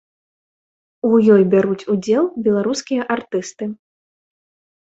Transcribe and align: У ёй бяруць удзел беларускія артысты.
У 1.09 1.19
ёй 1.35 1.43
бяруць 1.51 1.85
удзел 1.93 2.25
беларускія 2.47 3.03
артысты. 3.17 3.65